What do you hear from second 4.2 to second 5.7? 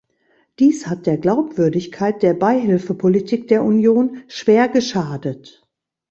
schwer geschadet.